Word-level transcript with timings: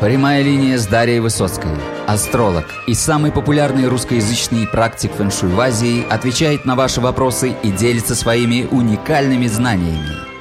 Прямая 0.00 0.42
линия 0.42 0.76
с 0.76 0.86
Дарьей 0.86 1.20
Высоцкой. 1.20 1.70
Астролог 2.06 2.66
и 2.86 2.92
самый 2.92 3.32
популярный 3.32 3.88
русскоязычный 3.88 4.66
практик 4.66 5.10
фэншуй 5.12 5.48
в 5.48 5.58
Азии 5.58 6.04
отвечает 6.10 6.66
на 6.66 6.76
ваши 6.76 7.00
вопросы 7.00 7.54
и 7.62 7.70
делится 7.70 8.14
своими 8.14 8.68
уникальными 8.70 9.46
знаниями. 9.46 10.35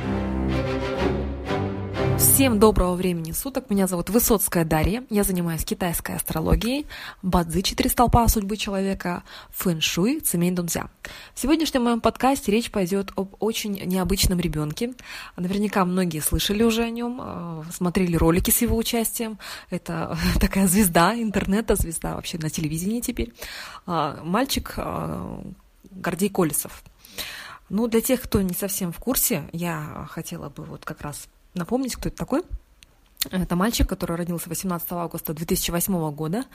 Всем 2.36 2.60
доброго 2.60 2.96
времени 2.96 3.32
суток. 3.32 3.70
Меня 3.70 3.88
зовут 3.88 4.10
Высоцкая 4.10 4.66
Дарья. 4.66 5.06
Я 5.10 5.24
занимаюсь 5.24 5.63
китайской 5.63 6.18
астрологией, 6.18 6.86
бадзи 7.22 7.62
четыре 7.62 7.90
столпа 7.90 8.28
судьбы 8.28 8.58
человека, 8.58 9.24
фэн-шуй, 9.51 10.19
цемень 10.19 10.54
дунзя. 10.54 10.90
В 11.33 11.40
сегодняшнем 11.40 11.86
моем 11.86 12.01
подкасте 12.01 12.51
речь 12.51 12.72
пойдет 12.72 13.13
об 13.15 13.36
очень 13.40 13.72
необычном 13.86 14.42
ребенке. 14.42 14.96
Наверняка 15.37 15.86
многие 15.86 16.20
слышали 16.20 16.63
уже 16.63 16.84
о 16.84 16.90
нем, 16.90 17.22
э, 17.23 17.63
смотрели 17.72 18.18
ролики 18.18 18.52
с 18.52 18.62
его 18.62 18.76
участием. 18.76 19.40
Это 19.70 20.17
такая 20.41 20.67
звезда 20.67 21.16
интернета, 21.16 21.76
звезда 21.76 22.16
вообще 22.16 22.38
на 22.38 22.50
телевидении 22.50 23.00
теперь. 23.00 23.31
А, 23.86 24.20
мальчик 24.26 24.73
э, 24.76 25.42
Гордей 25.90 26.28
Колесов. 26.28 26.84
Ну, 27.70 27.88
для 27.88 28.02
тех, 28.02 28.22
кто 28.22 28.42
не 28.42 28.54
совсем 28.54 28.92
в 28.92 29.00
курсе, 29.00 29.50
я 29.54 30.06
хотела 30.12 30.50
бы 30.50 30.66
вот 30.66 30.84
как 30.84 31.02
раз 31.02 31.30
напомнить, 31.55 31.95
кто 31.95 32.09
это 32.09 32.18
такой. 32.18 32.44
Это 33.32 33.56
мальчик, 33.56 33.88
который 33.88 34.18
родился 34.18 34.50
18 34.50 34.92
августа 34.92 35.34
2008 35.34 36.12
года. 36.12 36.46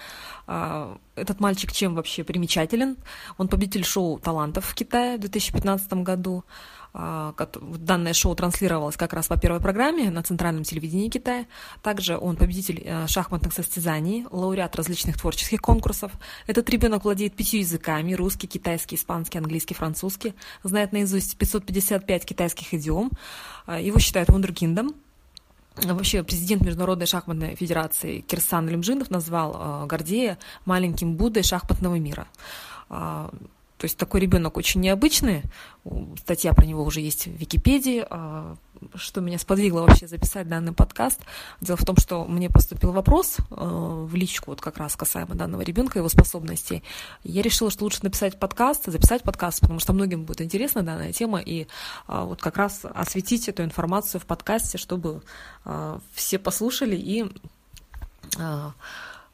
А, 0.47 0.99
этот 1.15 1.41
мальчик 1.41 1.73
чем 1.73 1.95
вообще 1.95 2.25
примечателен? 2.25 2.97
Он 3.39 3.49
победитель 3.49 3.85
шоу 3.85 4.19
талантов 4.19 4.67
в 4.67 4.75
Китае 4.75 5.17
в 5.17 5.21
2015 5.21 5.93
году. 6.05 6.45
А, 6.93 7.35
данное 7.63 8.13
шоу 8.13 8.35
транслировалось 8.35 8.97
как 8.97 9.13
раз 9.13 9.29
по 9.29 9.39
первой 9.39 9.61
программе 9.61 10.11
на 10.11 10.23
центральном 10.23 10.65
телевидении 10.65 11.09
Китая. 11.09 11.47
Также 11.83 12.19
он 12.19 12.37
победитель 12.37 12.83
э, 12.85 13.07
шахматных 13.07 13.53
состязаний, 13.53 14.27
лауреат 14.31 14.75
различных 14.75 15.17
творческих 15.17 15.61
конкурсов. 15.61 16.13
Этот 16.47 16.69
ребенок 16.69 17.05
владеет 17.05 17.37
пятью 17.37 17.61
языками– 17.61 18.13
русский, 18.15 18.49
китайский, 18.49 18.97
испанский, 18.97 19.39
английский, 19.39 19.75
французский. 19.75 20.35
Знает 20.65 20.93
наизусть 20.93 21.37
555 21.39 22.25
китайских 22.25 22.75
идиом. 22.75 23.11
А, 23.67 23.79
его 23.79 23.99
считают 24.01 24.29
вундеркиндом. 24.29 24.95
Вообще 25.77 26.23
президент 26.23 26.63
Международной 26.63 27.07
шахматной 27.07 27.55
федерации 27.55 28.21
Кирсан 28.21 28.69
Лимжинов 28.69 29.11
назвал 29.11 29.57
а, 29.57 29.87
Гордея 29.87 30.39
маленьким 30.65 31.15
Буддой 31.15 31.43
шахматного 31.43 31.97
мира. 31.99 32.27
А, 33.81 33.83
то 33.83 33.85
есть 33.87 33.97
такой 33.97 34.21
ребенок 34.21 34.57
очень 34.57 34.81
необычный. 34.81 35.43
Статья 36.19 36.53
про 36.53 36.67
него 36.67 36.85
уже 36.85 37.01
есть 37.01 37.27
в 37.27 37.31
Википедии. 37.31 38.05
А, 38.09 38.57
что 38.95 39.21
меня 39.21 39.39
сподвигло 39.39 39.81
вообще 39.81 40.07
записать 40.07 40.49
данный 40.49 40.73
подкаст? 40.73 41.21
Дело 41.61 41.77
в 41.77 41.85
том, 41.85 41.97
что 41.97 42.25
мне 42.25 42.49
поступил 42.51 42.93
вопрос 42.93 43.39
а, 43.51 44.05
в 44.05 44.15
личку, 44.15 44.51
вот 44.51 44.61
как 44.61 44.77
раз 44.79 44.97
касаемо 44.97 45.35
данного 45.35 45.63
ребенка, 45.63 45.99
его 45.99 46.09
способностей. 46.09 46.83
Я 47.25 47.43
решила, 47.43 47.71
что 47.71 47.85
лучше 47.85 48.01
написать 48.03 48.39
подкаст, 48.39 48.87
записать 48.87 49.23
подкаст, 49.23 49.61
потому 49.61 49.81
что 49.81 49.93
многим 49.93 50.25
будет 50.25 50.43
интересна 50.43 50.83
данная 50.83 51.13
тема, 51.13 51.41
и 51.41 51.67
а, 52.07 52.25
вот 52.25 52.41
как 52.43 52.57
раз 52.57 52.83
осветить 52.85 53.49
эту 53.49 53.65
информацию 53.65 54.21
в 54.21 54.27
подкасте, 54.27 54.79
чтобы 54.79 55.23
все 56.15 56.39
послушали 56.39 56.97
и 56.97 57.31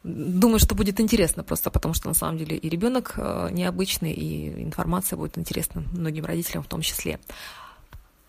Думаю, 0.07 0.61
что 0.61 0.77
будет 0.77 1.01
интересно 1.01 1.43
просто, 1.43 1.71
потому 1.71 1.93
что 1.93 2.07
на 2.07 2.15
самом 2.15 2.39
деле 2.39 2.57
и 2.57 2.69
ребенок 2.69 3.15
э, 3.17 3.49
необычный, 3.51 4.13
и 4.13 4.63
информация 4.63 5.17
будет 5.17 5.37
интересна 5.37 5.83
многим 5.93 6.25
родителям 6.25 6.63
в 6.63 6.69
том 6.69 6.81
числе. 6.81 7.19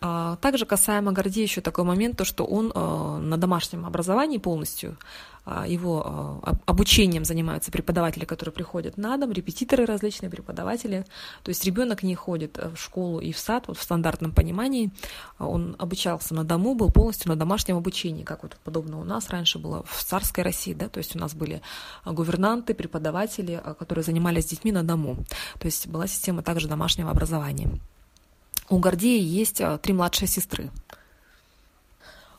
А, 0.00 0.36
также 0.36 0.64
касаемо 0.64 1.12
Гордея 1.12 1.44
еще 1.44 1.60
такой 1.60 1.84
момент, 1.84 2.16
то 2.16 2.24
что 2.24 2.44
он 2.44 2.70
э, 2.72 3.18
на 3.18 3.36
домашнем 3.36 3.84
образовании 3.84 4.38
полностью, 4.38 4.96
а, 5.44 5.66
его 5.66 6.40
э, 6.46 6.52
обучением 6.66 7.24
занимаются 7.24 7.72
преподаватели, 7.72 8.24
которые 8.24 8.52
приходят 8.52 8.96
на 8.96 9.16
дом, 9.16 9.32
репетиторы 9.32 9.86
различные, 9.86 10.30
преподаватели. 10.30 11.04
То 11.42 11.48
есть 11.48 11.64
ребенок 11.64 12.04
не 12.04 12.14
ходит 12.14 12.58
в 12.58 12.76
школу 12.76 13.18
и 13.18 13.32
в 13.32 13.38
сад, 13.38 13.64
вот 13.66 13.76
в 13.76 13.82
стандартном 13.82 14.32
понимании. 14.32 14.92
Он 15.40 15.74
обучался 15.80 16.32
на 16.32 16.44
дому, 16.44 16.76
был 16.76 16.92
полностью 16.92 17.30
на 17.30 17.36
домашнем 17.36 17.76
обучении, 17.76 18.22
как 18.22 18.44
вот 18.44 18.56
подобно 18.62 19.00
у 19.00 19.04
нас 19.04 19.30
раньше 19.30 19.58
было 19.58 19.82
в 19.84 20.04
царской 20.04 20.44
России, 20.44 20.74
да, 20.74 20.88
то 20.88 20.98
есть 20.98 21.16
у 21.16 21.18
нас 21.18 21.34
были 21.34 21.60
гувернанты, 22.04 22.72
преподаватели, 22.72 23.60
которые 23.80 24.04
занимались 24.04 24.46
детьми 24.46 24.70
на 24.70 24.84
дому. 24.84 25.16
То 25.58 25.66
есть 25.66 25.88
была 25.88 26.06
система 26.06 26.42
также 26.42 26.68
домашнего 26.68 27.10
образования. 27.10 27.80
У 28.70 28.78
Гордея 28.78 29.20
есть 29.22 29.60
а, 29.60 29.78
три 29.78 29.94
младшие 29.94 30.28
сестры. 30.28 30.70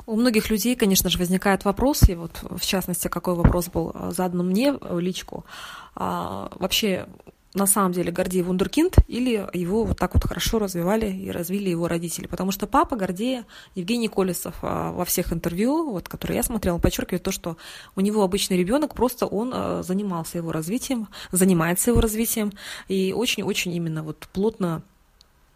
У 0.09 0.15
многих 0.15 0.49
людей, 0.49 0.75
конечно 0.75 1.07
же, 1.07 1.19
возникает 1.19 1.65
вопрос, 1.65 2.09
и 2.09 2.15
вот 2.15 2.31
в 2.41 2.65
частности, 2.65 3.07
какой 3.07 3.35
вопрос 3.35 3.67
был 3.67 3.91
а, 3.93 4.09
задан 4.09 4.43
мне 4.47 4.73
в 4.73 4.99
личку. 4.99 5.45
А, 5.93 6.51
вообще, 6.55 7.05
на 7.53 7.67
самом 7.67 7.91
деле 7.91 8.11
Гордей 8.11 8.41
вундеркинд 8.41 8.95
или 9.07 9.47
его 9.53 9.83
вот 9.83 9.99
так 9.99 10.15
вот 10.15 10.23
хорошо 10.23 10.57
развивали 10.57 11.11
и 11.11 11.29
развили 11.29 11.69
его 11.69 11.87
родители. 11.87 12.25
Потому 12.25 12.49
что 12.51 12.65
папа 12.65 12.95
Гордея, 12.95 13.45
Евгений 13.75 14.07
Колесов, 14.07 14.55
а, 14.63 14.91
во 14.93 15.05
всех 15.05 15.31
интервью, 15.31 15.91
вот, 15.91 16.09
которые 16.09 16.37
я 16.37 16.43
смотрела, 16.43 16.79
подчеркивает 16.79 17.21
то, 17.21 17.31
что 17.31 17.57
у 17.95 18.01
него 18.01 18.23
обычный 18.23 18.57
ребенок, 18.57 18.95
просто 18.95 19.27
он 19.27 19.83
занимался 19.83 20.39
его 20.39 20.51
развитием, 20.51 21.07
занимается 21.31 21.91
его 21.91 22.01
развитием 22.01 22.51
и 22.87 23.13
очень-очень 23.15 23.73
именно 23.73 24.01
вот 24.01 24.27
плотно 24.33 24.81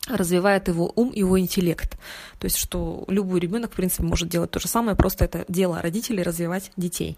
развивает 0.08 0.68
его 0.68 0.91
ум, 0.96 1.12
его 1.14 1.40
интеллект. 1.40 1.97
То 2.40 2.46
есть, 2.46 2.58
что 2.58 3.06
любой 3.08 3.40
ребенок, 3.40 3.72
в 3.72 3.75
принципе, 3.75 4.03
может 4.03 4.30
делать 4.30 4.52
то 4.52 4.59
же 4.59 4.68
самое, 4.68 4.97
просто 4.97 5.25
это 5.25 5.46
дело 5.47 5.81
родителей 5.81 6.24
развивать 6.24 6.72
детей. 6.75 7.18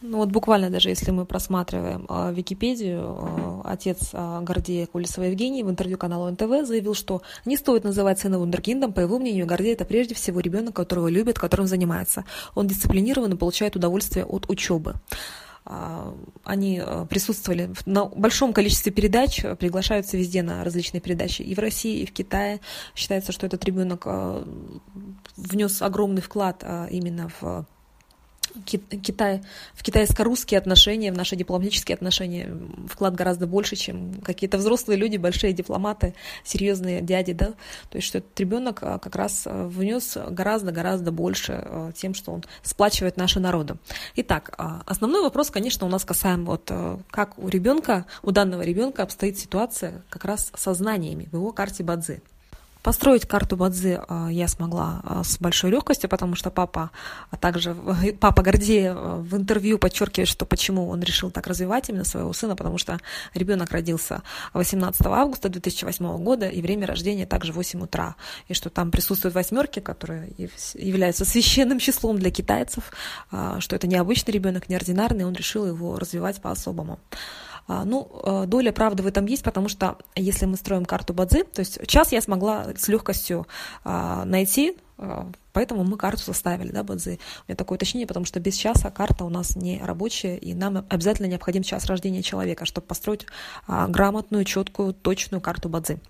Ну 0.00 0.18
вот 0.18 0.28
буквально 0.28 0.70
даже 0.70 0.90
если 0.90 1.10
мы 1.10 1.24
просматриваем 1.24 2.06
э, 2.08 2.32
Википедию, 2.32 3.18
э, 3.20 3.68
отец 3.68 4.10
э, 4.12 4.40
Гордея 4.42 4.86
Кулисова 4.86 5.24
Евгений 5.24 5.64
в 5.64 5.70
интервью 5.70 5.98
каналу 5.98 6.30
НТВ 6.30 6.68
заявил, 6.68 6.94
что 6.94 7.22
не 7.44 7.56
стоит 7.56 7.82
называть 7.82 8.20
сына 8.20 8.38
вундеркиндом. 8.38 8.92
По 8.92 9.00
его 9.00 9.18
мнению, 9.18 9.46
Гордей 9.46 9.72
это 9.72 9.84
прежде 9.84 10.14
всего 10.14 10.38
ребенок, 10.38 10.76
которого 10.76 11.08
любит, 11.08 11.36
которым 11.40 11.66
занимается. 11.66 12.24
Он 12.54 12.68
дисциплинирован 12.68 13.32
и 13.32 13.36
получает 13.36 13.74
удовольствие 13.74 14.24
от 14.24 14.48
учебы. 14.48 14.94
А, 15.70 16.14
они 16.44 16.80
а, 16.82 17.04
присутствовали 17.04 17.70
на 17.84 18.06
большом 18.06 18.54
количестве 18.54 18.90
передач, 18.90 19.44
приглашаются 19.58 20.16
везде 20.16 20.42
на 20.42 20.64
различные 20.64 21.02
передачи 21.02 21.42
и 21.42 21.54
в 21.54 21.58
России, 21.58 22.00
и 22.00 22.06
в 22.06 22.12
Китае. 22.12 22.60
Считается, 22.94 23.32
что 23.32 23.46
этот 23.46 23.62
ребенок 23.66 24.04
а, 24.06 24.48
внес 25.36 25.82
огромный 25.82 26.22
вклад 26.22 26.64
именно 26.90 27.30
в 27.40 27.66
Китай, 28.64 29.42
в 29.74 29.82
китайско-русские 29.82 30.58
отношения, 30.58 31.12
в 31.12 31.16
наши 31.16 31.36
дипломатические 31.36 31.94
отношения 31.94 32.50
вклад 32.88 33.14
гораздо 33.14 33.46
больше, 33.46 33.76
чем 33.76 34.14
какие-то 34.22 34.58
взрослые 34.58 34.98
люди, 34.98 35.16
большие 35.16 35.52
дипломаты, 35.52 36.14
серьезные 36.44 37.00
дяди, 37.00 37.32
да, 37.32 37.54
то 37.90 37.96
есть 37.96 38.06
что 38.06 38.18
этот 38.18 38.38
ребенок 38.38 38.78
а, 38.82 38.98
как 38.98 39.16
раз 39.16 39.42
а, 39.46 39.68
внес 39.68 40.16
гораздо-гораздо 40.30 41.12
больше 41.12 41.52
а, 41.64 41.92
тем, 41.92 42.14
что 42.14 42.32
он 42.32 42.44
сплачивает 42.62 43.16
наши 43.16 43.40
народы. 43.40 43.76
Итак, 44.16 44.54
основной 44.86 45.22
вопрос, 45.22 45.50
конечно, 45.50 45.86
у 45.86 45.90
нас 45.90 46.04
касаем 46.04 46.44
вот 46.44 46.70
как 47.10 47.38
у 47.38 47.48
ребенка, 47.48 48.06
у 48.22 48.30
данного 48.30 48.62
ребенка 48.62 49.02
обстоит 49.02 49.38
ситуация 49.38 50.02
как 50.10 50.24
раз 50.24 50.50
со 50.56 50.74
знаниями 50.74 51.28
в 51.30 51.36
его 51.36 51.52
карте 51.52 51.82
Бадзи. 51.82 52.20
Построить 52.88 53.26
карту 53.26 53.58
Бадзи 53.58 54.00
а, 54.08 54.28
я 54.30 54.48
смогла 54.48 55.02
а, 55.04 55.22
с 55.22 55.38
большой 55.38 55.70
легкостью, 55.70 56.08
потому 56.08 56.34
что 56.36 56.50
папа, 56.50 56.90
а 57.30 57.36
также 57.36 57.76
папа 58.20 58.40
Гордея 58.40 58.94
в 58.94 59.36
интервью 59.36 59.78
подчеркивает, 59.78 60.26
что 60.26 60.46
почему 60.46 60.88
он 60.88 61.02
решил 61.02 61.30
так 61.30 61.46
развивать 61.48 61.90
именно 61.90 62.04
своего 62.04 62.32
сына, 62.32 62.56
потому 62.56 62.78
что 62.78 62.98
ребенок 63.34 63.72
родился 63.72 64.22
18 64.54 65.04
августа 65.04 65.50
2008 65.50 66.16
года, 66.24 66.48
и 66.48 66.62
время 66.62 66.86
рождения 66.86 67.26
также 67.26 67.52
8 67.52 67.82
утра, 67.82 68.16
и 68.46 68.54
что 68.54 68.70
там 68.70 68.90
присутствуют 68.90 69.34
восьмерки, 69.34 69.80
которые 69.80 70.32
являются 70.72 71.26
священным 71.26 71.80
числом 71.80 72.18
для 72.18 72.30
китайцев, 72.30 72.90
что 73.58 73.76
это 73.76 73.86
необычный 73.86 74.32
ребенок, 74.32 74.70
неординарный, 74.70 75.26
он 75.26 75.34
решил 75.34 75.66
его 75.66 75.98
развивать 75.98 76.40
по-особому. 76.40 76.98
А, 77.68 77.84
ну, 77.84 78.10
э, 78.24 78.44
доля 78.46 78.72
правды 78.72 79.02
в 79.02 79.06
этом 79.06 79.26
есть, 79.26 79.44
потому 79.44 79.68
что 79.68 79.98
если 80.16 80.46
мы 80.46 80.56
строим 80.56 80.86
карту 80.86 81.12
Бадзи, 81.12 81.44
то 81.44 81.60
есть 81.60 81.86
час 81.86 82.12
я 82.12 82.22
смогла 82.22 82.68
с 82.74 82.88
легкостью 82.88 83.46
а, 83.84 84.24
найти, 84.24 84.74
а, 84.96 85.30
поэтому 85.52 85.84
мы 85.84 85.98
карту 85.98 86.22
составили, 86.22 86.72
да, 86.72 86.82
Бадзи. 86.82 87.10
У 87.10 87.48
меня 87.48 87.56
такое 87.56 87.76
уточнение, 87.76 88.06
потому 88.06 88.24
что 88.24 88.40
без 88.40 88.56
часа 88.56 88.90
карта 88.90 89.26
у 89.26 89.28
нас 89.28 89.54
не 89.54 89.82
рабочая, 89.84 90.38
и 90.38 90.54
нам 90.54 90.86
обязательно 90.88 91.26
необходим 91.26 91.62
час 91.62 91.84
рождения 91.84 92.22
человека, 92.22 92.64
чтобы 92.64 92.86
построить 92.86 93.26
грамотную, 93.66 94.46
четкую, 94.46 94.94
точную 94.94 95.42
карту 95.42 95.68
Бадзи. 95.68 96.00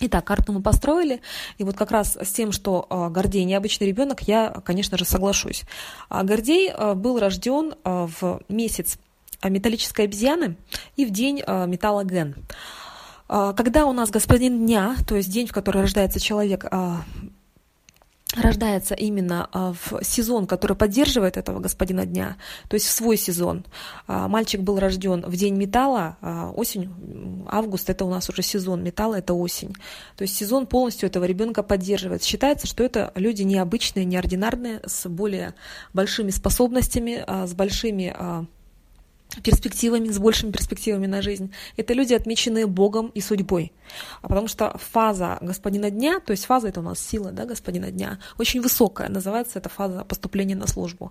Итак, 0.00 0.24
карту 0.24 0.52
мы 0.52 0.60
построили, 0.60 1.20
и 1.58 1.62
вот 1.62 1.76
как 1.76 1.92
раз 1.92 2.16
с 2.20 2.32
тем, 2.32 2.52
что 2.52 2.86
Гордей 3.12 3.44
необычный 3.44 3.86
ребенок, 3.86 4.22
я, 4.22 4.50
конечно 4.64 4.96
же, 4.98 5.04
соглашусь. 5.04 5.62
Гордей 6.08 6.72
был 6.94 7.18
рожден 7.18 7.74
в 7.84 8.40
месяц 8.48 8.98
металлической 9.48 10.06
обезьяны 10.06 10.56
и 10.96 11.04
в 11.04 11.10
день 11.10 11.42
а, 11.46 11.66
металла 11.66 12.04
Ген. 12.04 12.34
А, 13.28 13.52
когда 13.52 13.86
у 13.86 13.92
нас 13.92 14.10
господин 14.10 14.66
дня, 14.66 14.96
то 15.06 15.16
есть 15.16 15.30
день, 15.30 15.46
в 15.46 15.52
который 15.52 15.82
рождается 15.82 16.20
человек, 16.20 16.64
рождается 18.36 18.94
именно 18.94 19.48
а, 19.52 19.72
в 19.72 20.02
сезон, 20.04 20.46
который 20.46 20.76
поддерживает 20.76 21.36
этого 21.36 21.60
господина 21.60 22.06
дня, 22.06 22.36
то 22.68 22.74
есть 22.74 22.86
в 22.86 22.90
свой 22.90 23.16
сезон. 23.16 23.64
А, 24.06 24.28
мальчик 24.28 24.60
был 24.60 24.78
рожден 24.78 25.22
в 25.26 25.36
день 25.36 25.56
металла, 25.56 26.16
а, 26.20 26.50
осень, 26.50 26.90
август 27.48 27.90
это 27.90 28.04
у 28.04 28.10
нас 28.10 28.28
уже 28.28 28.42
сезон 28.42 28.82
металла, 28.82 29.16
это 29.16 29.34
осень. 29.34 29.74
То 30.16 30.22
есть 30.22 30.36
сезон 30.36 30.66
полностью 30.66 31.08
этого 31.08 31.24
ребенка 31.24 31.62
поддерживает. 31.62 32.22
Считается, 32.22 32.66
что 32.66 32.84
это 32.84 33.12
люди 33.14 33.42
необычные, 33.42 34.04
неординарные, 34.04 34.80
с 34.86 35.08
более 35.08 35.54
большими 35.92 36.30
способностями, 36.30 37.24
с 37.46 37.52
большими 37.54 38.14
перспективами, 39.42 40.08
с 40.08 40.18
большими 40.18 40.50
перспективами 40.50 41.06
на 41.06 41.22
жизнь. 41.22 41.52
Это 41.76 41.94
люди, 41.94 42.14
отмеченные 42.14 42.66
Богом 42.66 43.08
и 43.08 43.20
судьбой. 43.20 43.72
А 44.22 44.28
потому 44.28 44.48
что 44.48 44.76
фаза 44.78 45.38
господина 45.40 45.90
дня, 45.90 46.20
то 46.20 46.32
есть 46.32 46.44
фаза 46.44 46.68
это 46.68 46.80
у 46.80 46.82
нас 46.82 47.00
сила 47.00 47.32
да, 47.32 47.44
господина 47.44 47.90
дня, 47.90 48.18
очень 48.38 48.60
высокая, 48.60 49.08
называется 49.08 49.58
это 49.58 49.68
фаза 49.68 50.04
поступления 50.04 50.56
на 50.56 50.66
службу. 50.66 51.10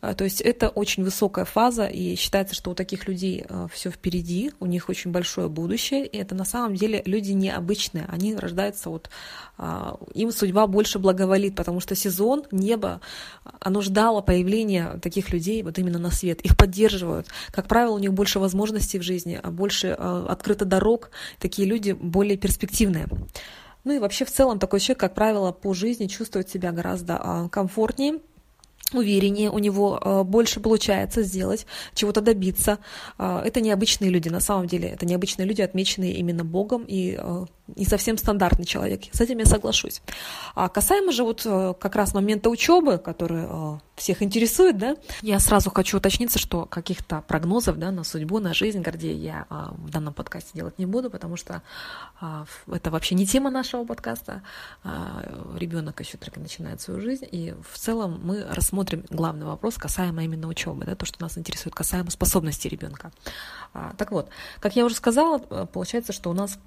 А, 0.00 0.14
то 0.14 0.24
есть 0.24 0.40
это 0.40 0.68
очень 0.68 1.02
высокая 1.02 1.44
фаза, 1.44 1.86
и 1.86 2.14
считается, 2.14 2.54
что 2.54 2.70
у 2.70 2.74
таких 2.74 3.08
людей 3.08 3.44
а, 3.48 3.66
все 3.68 3.90
впереди, 3.90 4.52
у 4.60 4.66
них 4.66 4.88
очень 4.88 5.10
большое 5.10 5.48
будущее, 5.48 6.06
и 6.06 6.16
это 6.16 6.34
на 6.34 6.44
самом 6.44 6.76
деле 6.76 7.02
люди 7.04 7.32
необычные, 7.32 8.06
они 8.08 8.36
рождаются 8.36 8.90
вот, 8.90 9.10
а, 9.56 9.98
им 10.14 10.30
судьба 10.30 10.66
больше 10.68 10.98
благоволит, 10.98 11.56
потому 11.56 11.80
что 11.80 11.96
сезон, 11.96 12.44
небо, 12.52 13.00
оно 13.60 13.80
ждало 13.80 14.20
появления 14.20 14.98
таких 15.02 15.32
людей 15.32 15.62
вот 15.62 15.78
именно 15.78 15.98
на 15.98 16.10
свет, 16.10 16.40
их 16.42 16.56
поддерживают. 16.56 17.26
Как 17.50 17.66
правило, 17.66 17.94
у 17.94 17.98
них 17.98 18.12
больше 18.12 18.38
возможностей 18.38 18.98
в 18.98 19.02
жизни, 19.02 19.40
больше 19.42 19.88
открыто 19.88 20.64
дорог, 20.64 21.10
такие 21.40 21.66
люди 21.66 21.92
более 21.92 22.36
перспективные. 22.36 23.08
Ну 23.84 23.92
и 23.94 23.98
вообще 23.98 24.24
в 24.24 24.30
целом 24.30 24.58
такой 24.58 24.80
человек, 24.80 25.00
как 25.00 25.14
правило, 25.14 25.50
по 25.50 25.72
жизни 25.74 26.06
чувствует 26.06 26.48
себя 26.48 26.72
гораздо 26.72 27.48
комфортнее, 27.50 28.20
увереннее, 28.96 29.50
у 29.50 29.58
него 29.58 30.00
э, 30.02 30.22
больше 30.22 30.60
получается 30.60 31.22
сделать, 31.22 31.66
чего-то 31.94 32.20
добиться. 32.20 32.78
Э, 33.18 33.42
это 33.44 33.60
необычные 33.60 34.10
люди, 34.10 34.28
на 34.28 34.40
самом 34.40 34.66
деле, 34.66 34.88
это 34.88 35.04
необычные 35.04 35.46
люди, 35.46 35.62
отмеченные 35.62 36.14
именно 36.14 36.44
Богом 36.44 36.84
и 36.84 37.16
э, 37.18 37.44
не 37.76 37.84
совсем 37.84 38.16
стандартный 38.16 38.64
человек. 38.64 39.02
С 39.12 39.20
этим 39.20 39.38
я 39.38 39.44
соглашусь. 39.44 40.00
А 40.54 40.68
касаемо 40.70 41.12
же 41.12 41.22
вот 41.22 41.42
как 41.78 41.96
раз 41.96 42.14
момента 42.14 42.48
учебы, 42.48 42.96
который 42.96 43.46
всех 43.94 44.22
интересует, 44.22 44.78
да, 44.78 44.96
я 45.20 45.38
сразу 45.38 45.70
хочу 45.70 45.98
уточниться, 45.98 46.38
что 46.38 46.64
каких-то 46.64 47.22
прогнозов 47.28 47.78
да, 47.78 47.90
на 47.90 48.04
судьбу, 48.04 48.38
на 48.38 48.54
жизнь 48.54 48.80
Гордея 48.80 49.14
я 49.14 49.46
в 49.72 49.90
данном 49.90 50.14
подкасте 50.14 50.52
делать 50.54 50.78
не 50.78 50.86
буду, 50.86 51.10
потому 51.10 51.36
что 51.36 51.60
это 52.72 52.90
вообще 52.90 53.14
не 53.14 53.26
тема 53.26 53.50
нашего 53.50 53.84
подкаста. 53.84 54.42
Ребенок 55.54 56.00
еще 56.00 56.16
только 56.16 56.40
начинает 56.40 56.80
свою 56.80 57.02
жизнь, 57.02 57.26
и 57.30 57.54
в 57.70 57.78
целом 57.78 58.18
мы 58.22 58.46
рассмотрим 58.50 58.77
рассмотрим 58.78 59.04
главный 59.10 59.46
вопрос, 59.46 59.76
касаемо 59.76 60.22
именно 60.24 60.46
учебы, 60.46 60.84
да, 60.84 60.94
то, 60.94 61.04
что 61.04 61.20
нас 61.20 61.36
интересует, 61.36 61.74
касаемо 61.74 62.10
способностей 62.10 62.68
ребенка. 62.68 63.10
А, 63.74 63.92
так 63.96 64.12
вот, 64.12 64.28
как 64.60 64.76
я 64.76 64.84
уже 64.84 64.94
сказала, 64.94 65.42
э, 65.50 65.66
получается, 65.72 66.12
что 66.12 66.30
у 66.30 66.32
нас 66.32 66.58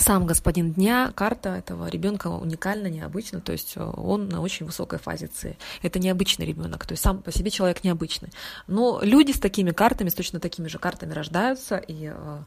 сам 0.00 0.26
господин 0.26 0.72
дня, 0.72 1.12
карта 1.14 1.50
этого 1.56 1.88
ребенка 1.88 2.28
уникальна, 2.28 2.88
необычна, 2.88 3.40
то 3.40 3.52
есть 3.52 3.74
э, 3.76 3.82
он 3.82 4.28
на 4.28 4.40
очень 4.40 4.66
высокой 4.66 4.98
фазе 4.98 5.30
С. 5.34 5.54
Это 5.82 5.98
необычный 5.98 6.46
ребенок, 6.46 6.86
то 6.86 6.92
есть 6.92 7.02
сам 7.02 7.22
по 7.22 7.32
себе 7.32 7.50
человек 7.50 7.84
необычный. 7.84 8.30
Но 8.66 9.00
люди 9.02 9.32
с 9.32 9.38
такими 9.38 9.70
картами, 9.70 10.08
с 10.08 10.14
точно 10.14 10.40
такими 10.40 10.68
же 10.68 10.78
картами 10.78 11.12
рождаются, 11.12 11.76
и 11.76 12.12
э, 12.12 12.38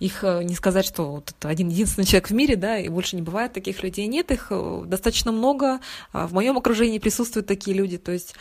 их 0.00 0.24
э, 0.24 0.42
не 0.42 0.54
сказать, 0.54 0.86
что 0.86 1.12
вот 1.12 1.30
это 1.30 1.48
один 1.48 1.68
единственный 1.68 2.04
человек 2.04 2.30
в 2.30 2.34
мире, 2.34 2.56
да, 2.56 2.78
и 2.78 2.88
больше 2.88 3.16
не 3.16 3.22
бывает 3.22 3.52
таких 3.52 3.82
людей. 3.82 4.06
Нет, 4.06 4.30
их 4.30 4.52
достаточно 4.86 5.32
много. 5.32 5.80
А 6.12 6.26
в 6.26 6.32
моем 6.32 6.58
окружении 6.58 6.98
присутствуют 6.98 7.46
такие 7.46 7.76
люди, 7.76 7.98
то 7.98 8.12
есть 8.12 8.34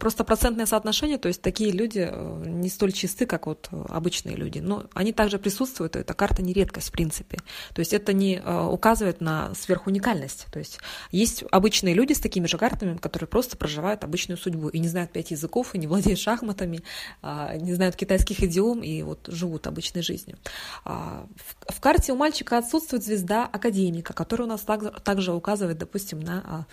Просто 0.00 0.24
процентное 0.24 0.64
соотношение, 0.64 1.18
то 1.18 1.28
есть 1.28 1.42
такие 1.42 1.70
люди 1.70 2.10
не 2.46 2.70
столь 2.70 2.92
чисты, 2.92 3.26
как 3.26 3.46
вот 3.46 3.68
обычные 3.90 4.34
люди, 4.34 4.58
но 4.58 4.84
они 4.94 5.12
также 5.12 5.38
присутствуют, 5.38 5.96
эта 5.96 6.14
карта 6.14 6.40
не 6.42 6.54
редкость 6.54 6.88
в 6.88 6.92
принципе. 6.92 7.38
То 7.74 7.80
есть 7.80 7.92
это 7.92 8.03
не 8.12 8.36
э, 8.36 8.66
указывает 8.66 9.20
на 9.20 9.54
сверхуникальность. 9.54 10.46
То 10.52 10.58
есть 10.58 10.78
есть 11.10 11.44
обычные 11.50 11.94
люди 11.94 12.12
с 12.12 12.20
такими 12.20 12.46
же 12.46 12.58
картами, 12.58 12.96
которые 12.96 13.28
просто 13.28 13.56
проживают 13.56 14.04
обычную 14.04 14.38
судьбу 14.38 14.68
и 14.68 14.78
не 14.78 14.88
знают 14.88 15.12
пять 15.12 15.30
языков, 15.30 15.74
и 15.74 15.78
не 15.78 15.86
владеют 15.86 16.18
шахматами, 16.18 16.82
а, 17.22 17.56
не 17.56 17.74
знают 17.74 17.96
китайских 17.96 18.42
идиом, 18.42 18.82
и 18.82 19.02
вот 19.02 19.28
живут 19.28 19.66
обычной 19.66 20.02
жизнью. 20.02 20.38
А, 20.84 21.26
в 21.68 21.80
карте 21.80 22.12
у 22.12 22.16
мальчика 22.16 22.58
отсутствует 22.58 23.04
звезда 23.04 23.46
академика, 23.46 24.12
которая 24.12 24.46
у 24.46 24.50
нас 24.50 24.64
также 25.04 25.32
указывает, 25.32 25.78
допустим, 25.78 26.20
на 26.20 26.66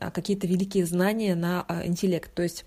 а, 0.00 0.10
какие-то 0.10 0.46
великие 0.46 0.86
знания 0.86 1.34
на 1.34 1.66
интеллект. 1.84 2.32
То 2.32 2.42
есть 2.42 2.64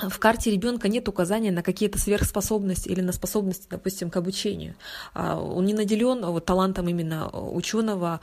в 0.00 0.18
карте 0.18 0.50
ребенка 0.50 0.88
нет 0.88 1.08
указания 1.08 1.50
на 1.50 1.62
какие-то 1.62 1.98
сверхспособности 1.98 2.88
или 2.88 3.00
на 3.00 3.12
способности, 3.12 3.66
допустим, 3.68 4.10
к 4.10 4.16
обучению. 4.16 4.74
А, 5.14 5.40
он 5.40 5.64
не 5.64 5.74
наделен 5.74 6.24
вот, 6.24 6.44
талантом 6.44 6.88
именно 6.88 7.28
ученого, 7.28 8.20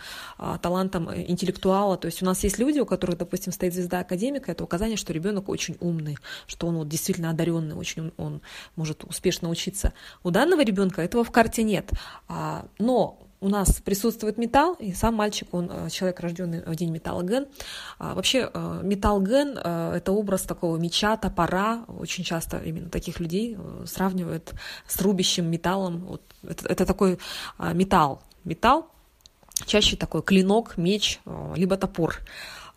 талантом 0.61 1.13
интеллектуала. 1.13 1.97
То 1.97 2.07
есть 2.07 2.21
у 2.21 2.25
нас 2.25 2.43
есть 2.43 2.59
люди, 2.59 2.79
у 2.79 2.85
которых, 2.85 3.17
допустим, 3.17 3.51
стоит 3.51 3.73
звезда 3.73 3.99
академика, 3.99 4.51
это 4.51 4.63
указание, 4.63 4.97
что 4.97 5.13
ребенок 5.13 5.49
очень 5.49 5.77
умный, 5.79 6.17
что 6.47 6.67
он 6.67 6.77
вот 6.77 6.87
действительно 6.87 7.29
одаренный, 7.29 7.75
очень 7.75 8.11
он 8.17 8.41
может 8.75 9.03
успешно 9.03 9.49
учиться. 9.49 9.93
У 10.23 10.31
данного 10.31 10.63
ребенка 10.63 11.01
этого 11.01 11.23
в 11.23 11.31
карте 11.31 11.63
нет. 11.63 11.91
Но 12.79 13.24
у 13.45 13.49
нас 13.49 13.73
присутствует 13.73 14.39
металл, 14.39 14.73
и 14.79 14.91
сам 14.91 15.13
мальчик, 15.13 15.47
он 15.51 15.69
э, 15.71 15.89
человек, 15.91 16.19
рожденный 16.19 16.63
в 16.65 16.75
день 16.75 16.89
металла 16.89 17.23
вообще 17.99 18.49
э, 18.51 18.79
металл 18.81 19.21
ген 19.21 19.55
э,– 19.63 19.93
это 19.97 20.13
образ 20.13 20.41
такого 20.41 20.77
меча, 20.77 21.15
топора. 21.15 21.85
Очень 21.87 22.23
часто 22.23 22.57
именно 22.57 22.89
таких 22.89 23.19
людей 23.19 23.55
сравнивают 23.85 24.51
с 24.87 24.99
рубящим 24.99 25.45
металлом. 25.45 26.05
Вот 26.07 26.21
это, 26.41 26.67
это 26.67 26.85
такой 26.87 27.19
металл. 27.59 28.23
Металл, 28.45 28.87
чаще 29.67 29.95
такой 29.95 30.23
клинок, 30.23 30.77
меч, 30.77 31.19
либо 31.55 31.77
топор. 31.77 32.17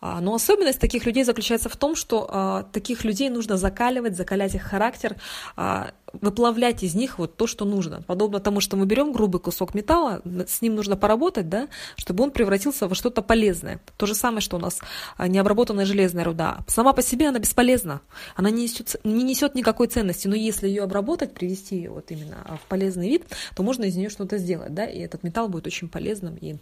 А, 0.01 0.21
но 0.21 0.33
особенность 0.33 0.79
таких 0.79 1.05
людей 1.05 1.23
заключается 1.23 1.69
в 1.69 1.75
том, 1.75 1.95
что 1.95 2.27
а, 2.29 2.63
таких 2.71 3.03
людей 3.03 3.29
нужно 3.29 3.57
закаливать, 3.57 4.15
закалять 4.15 4.55
их 4.55 4.63
характер, 4.63 5.15
а, 5.55 5.91
выплавлять 6.13 6.83
из 6.83 6.95
них 6.95 7.19
вот 7.19 7.35
то, 7.35 7.45
что 7.45 7.65
нужно. 7.65 8.01
Подобно 8.01 8.39
тому, 8.39 8.61
что 8.61 8.77
мы 8.77 8.85
берем 8.85 9.11
грубый 9.11 9.39
кусок 9.39 9.75
металла, 9.75 10.21
с 10.47 10.61
ним 10.61 10.75
нужно 10.75 10.97
поработать, 10.97 11.49
да, 11.49 11.67
чтобы 11.97 12.23
он 12.23 12.31
превратился 12.31 12.87
во 12.87 12.95
что-то 12.95 13.21
полезное. 13.21 13.79
То 13.97 14.05
же 14.05 14.15
самое, 14.15 14.41
что 14.41 14.57
у 14.57 14.59
нас 14.59 14.79
необработанная 15.19 15.85
железная 15.85 16.23
руда. 16.23 16.59
Сама 16.67 16.93
по 16.93 17.03
себе 17.03 17.27
она 17.27 17.37
бесполезна, 17.37 18.01
она 18.35 18.49
не 18.49 18.63
несет, 18.63 18.95
не 19.03 19.23
несет 19.23 19.53
никакой 19.53 19.87
ценности, 19.87 20.27
но 20.27 20.35
если 20.35 20.67
ее 20.67 20.83
обработать, 20.83 21.33
привести 21.33 21.75
ее 21.75 21.91
вот 21.91 22.09
именно 22.09 22.59
в 22.63 22.67
полезный 22.67 23.07
вид, 23.07 23.25
то 23.55 23.61
можно 23.61 23.83
из 23.83 23.95
нее 23.95 24.09
что-то 24.09 24.39
сделать, 24.39 24.73
да, 24.73 24.85
и 24.85 24.99
этот 24.99 25.21
металл 25.21 25.47
будет 25.47 25.67
очень 25.67 25.89
полезным 25.89 26.37
и 26.37 26.57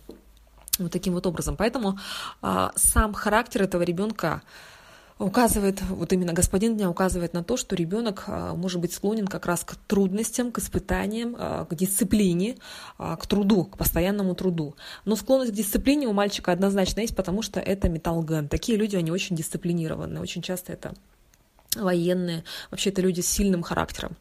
вот 0.86 0.92
таким 0.92 1.14
вот 1.14 1.26
образом. 1.26 1.56
Поэтому 1.56 1.98
а, 2.42 2.72
сам 2.76 3.14
характер 3.14 3.64
этого 3.64 3.84
ребенка 3.84 4.42
указывает, 5.20 5.82
вот 5.90 6.14
именно 6.14 6.34
господин 6.34 6.76
дня 6.76 6.90
указывает 6.90 7.34
на 7.34 7.44
то, 7.44 7.58
что 7.58 7.76
ребенок 7.76 8.26
а, 8.28 8.54
может 8.54 8.80
быть 8.80 8.94
склонен 8.94 9.28
как 9.28 9.46
раз 9.46 9.64
к 9.64 9.76
трудностям, 9.76 10.52
к 10.52 10.60
испытаниям, 10.60 11.36
а, 11.38 11.66
к 11.66 11.76
дисциплине, 11.76 12.58
а, 12.98 13.16
к 13.16 13.26
труду, 13.26 13.66
к 13.66 13.78
постоянному 13.78 14.36
труду. 14.36 14.76
Но 15.06 15.16
склонность 15.16 15.52
к 15.52 15.56
дисциплине 15.56 16.08
у 16.08 16.14
мальчика 16.14 16.52
однозначно 16.52 17.02
есть, 17.02 17.16
потому 17.16 17.42
что 17.42 17.60
это 17.60 17.90
металлген. 17.90 18.48
Такие 18.48 18.78
люди, 18.78 18.96
они 18.96 19.12
очень 19.12 19.36
дисциплинированы, 19.36 20.20
очень 20.20 20.42
часто 20.42 20.74
это 20.74 20.94
военные, 21.76 22.44
вообще 22.72 22.90
это 22.90 23.02
люди 23.02 23.22
с 23.22 23.28
сильным 23.28 23.62
характером. 23.62 24.18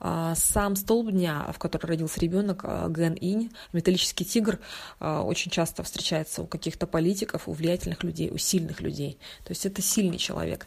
А, 0.00 0.34
сам 0.36 0.76
столб 0.76 1.10
дня, 1.10 1.50
в 1.52 1.58
который 1.58 1.86
родился 1.86 2.20
ребенок, 2.20 2.60
а, 2.64 2.88
Ген 2.88 3.14
Инь, 3.14 3.50
металлический 3.72 4.24
тигр, 4.24 4.60
а, 5.00 5.22
очень 5.22 5.50
часто 5.50 5.82
встречается 5.82 6.42
у 6.42 6.46
каких-то 6.46 6.86
политиков, 6.86 7.48
у 7.48 7.52
влиятельных 7.52 8.04
людей, 8.04 8.30
у 8.30 8.38
сильных 8.38 8.80
людей. 8.80 9.18
То 9.44 9.50
есть 9.50 9.66
это 9.66 9.82
сильный 9.82 10.18
человек. 10.18 10.66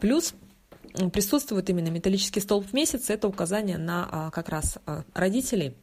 Плюс 0.00 0.34
присутствует 1.12 1.68
именно 1.70 1.88
металлический 1.88 2.40
столб 2.40 2.66
в 2.66 2.72
месяц, 2.72 3.10
это 3.10 3.28
указание 3.28 3.78
на 3.78 4.30
как 4.32 4.48
раз 4.48 4.78
родителей, 5.14 5.76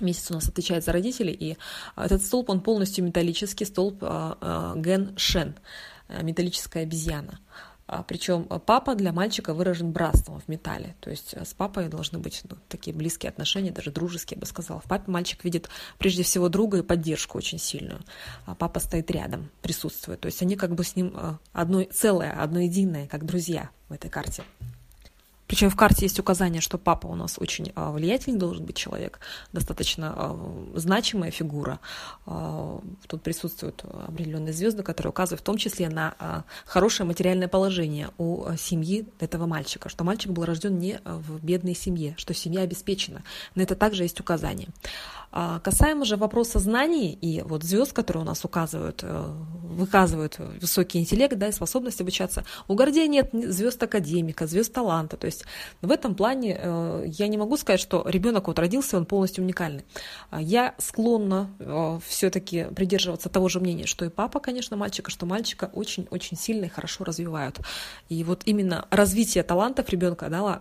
Месяц 0.00 0.30
у 0.30 0.34
нас 0.34 0.48
отвечает 0.48 0.84
за 0.84 0.92
родителей, 0.92 1.34
и 1.34 1.58
этот 1.96 2.22
столб, 2.22 2.48
он 2.48 2.62
полностью 2.62 3.04
металлический, 3.04 3.66
столб 3.66 4.00
Ген 4.00 5.12
Шен, 5.18 5.54
металлическая 6.08 6.84
обезьяна. 6.84 7.38
А, 7.86 8.02
Причем 8.02 8.44
папа 8.44 8.94
для 8.94 9.12
мальчика 9.12 9.54
выражен 9.54 9.92
братством 9.92 10.40
в 10.40 10.48
металле. 10.48 10.94
То 11.00 11.10
есть 11.10 11.34
э, 11.34 11.44
с 11.44 11.52
папой 11.52 11.88
должны 11.88 12.18
быть 12.18 12.42
ну, 12.48 12.56
такие 12.68 12.96
близкие 12.96 13.30
отношения, 13.30 13.70
даже 13.70 13.90
дружеские, 13.90 14.36
я 14.36 14.40
бы 14.40 14.46
сказала. 14.46 14.80
В 14.80 14.84
папе 14.84 15.10
мальчик 15.10 15.44
видит 15.44 15.68
прежде 15.98 16.22
всего 16.22 16.48
друга 16.48 16.78
и 16.78 16.82
поддержку 16.82 17.38
очень 17.38 17.58
сильную. 17.58 18.00
А 18.46 18.54
папа 18.54 18.80
стоит 18.80 19.10
рядом, 19.10 19.50
присутствует. 19.60 20.20
То 20.20 20.26
есть 20.26 20.40
они 20.42 20.56
как 20.56 20.74
бы 20.74 20.84
с 20.84 20.96
ним 20.96 21.14
одно 21.52 21.82
целое, 21.84 22.32
одно 22.32 22.60
единое, 22.60 23.06
как 23.08 23.26
друзья 23.26 23.70
в 23.88 23.92
этой 23.92 24.10
карте. 24.10 24.42
Причем 25.52 25.68
в 25.68 25.76
карте 25.76 26.06
есть 26.06 26.18
указание, 26.18 26.62
что 26.62 26.78
папа 26.78 27.08
у 27.08 27.14
нас 27.14 27.36
очень 27.38 27.72
а, 27.74 27.90
влиятельный 27.90 28.38
должен 28.38 28.64
быть 28.64 28.74
человек, 28.74 29.20
достаточно 29.52 30.14
а, 30.16 30.72
значимая 30.76 31.30
фигура. 31.30 31.78
А, 32.24 32.80
тут 33.06 33.22
присутствуют 33.22 33.84
определенные 33.84 34.54
звезды, 34.54 34.82
которые 34.82 35.10
указывают 35.10 35.42
в 35.42 35.44
том 35.44 35.58
числе 35.58 35.90
на 35.90 36.44
хорошее 36.64 37.06
материальное 37.06 37.48
положение 37.48 38.08
у 38.16 38.46
семьи 38.56 39.06
этого 39.20 39.44
мальчика, 39.44 39.90
что 39.90 40.04
мальчик 40.04 40.32
был 40.32 40.46
рожден 40.46 40.78
не 40.78 41.02
в 41.04 41.44
бедной 41.44 41.74
семье, 41.74 42.14
что 42.16 42.32
семья 42.32 42.62
обеспечена. 42.62 43.22
На 43.54 43.60
это 43.60 43.74
также 43.74 44.04
есть 44.04 44.20
указание. 44.20 44.68
А 45.32 45.60
касаемо 45.60 46.04
же 46.04 46.16
вопроса 46.16 46.58
знаний 46.58 47.18
и 47.20 47.40
вот 47.42 47.64
звезд, 47.64 47.94
которые 47.94 48.22
у 48.22 48.26
нас 48.26 48.44
указывают, 48.44 49.00
э, 49.02 49.24
выказывают 49.62 50.38
высокий 50.38 50.98
интеллект 50.98 51.36
да, 51.38 51.48
и 51.48 51.52
способность 51.52 52.00
обучаться, 52.02 52.44
у 52.68 52.74
Гордея 52.74 53.08
нет 53.08 53.30
звезд 53.32 53.82
академика, 53.82 54.46
звезд 54.46 54.74
таланта. 54.74 55.16
То 55.16 55.26
есть 55.26 55.44
в 55.80 55.90
этом 55.90 56.14
плане 56.14 56.58
э, 56.60 57.04
я 57.06 57.28
не 57.28 57.38
могу 57.38 57.56
сказать, 57.56 57.80
что 57.80 58.04
ребенок 58.06 58.48
вот 58.48 58.58
родился, 58.58 58.98
он 58.98 59.06
полностью 59.06 59.42
уникальный. 59.42 59.86
А 60.28 60.42
я 60.42 60.74
склонна 60.76 61.50
э, 61.58 61.98
все-таки 62.06 62.66
придерживаться 62.76 63.30
того 63.30 63.48
же 63.48 63.58
мнения, 63.58 63.86
что 63.86 64.04
и 64.04 64.10
папа, 64.10 64.38
конечно, 64.38 64.76
мальчика, 64.76 65.10
что 65.10 65.24
мальчика 65.24 65.70
очень-очень 65.72 66.36
сильно 66.36 66.66
и 66.66 66.68
хорошо 66.68 67.04
развивают. 67.04 67.58
И 68.10 68.22
вот 68.22 68.42
именно 68.44 68.86
развитие 68.90 69.44
талантов 69.44 69.88
ребенка 69.88 70.28
дало 70.28 70.60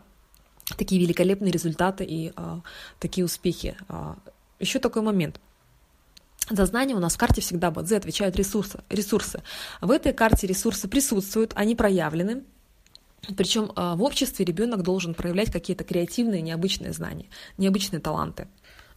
такие 0.78 1.02
великолепные 1.02 1.52
результаты 1.52 2.04
и 2.04 2.32
а, 2.36 2.62
такие 3.00 3.26
успехи. 3.26 3.76
А, 3.88 4.16
еще 4.62 4.80
такой 4.80 5.02
момент. 5.02 5.40
За 6.50 6.66
знания 6.66 6.96
у 6.96 7.00
нас 7.00 7.16
в 7.16 7.18
карте 7.18 7.42
всегда 7.42 7.72
Бадзе 7.72 7.98
отвечают 7.98 8.36
ресурсы, 8.36 8.80
ресурсы. 8.90 9.42
В 9.80 9.92
этой 9.92 10.14
карте 10.14 10.48
ресурсы 10.48 10.88
присутствуют, 10.88 11.54
они 11.56 11.76
проявлены. 11.76 12.44
Причем 13.38 13.72
а, 13.76 13.96
в 13.96 14.04
обществе 14.04 14.44
ребенок 14.44 14.82
должен 14.82 15.14
проявлять 15.14 15.52
какие-то 15.52 15.84
креативные, 15.84 16.42
необычные 16.42 16.92
знания, 16.92 17.28
необычные 17.58 18.00
таланты. 18.00 18.48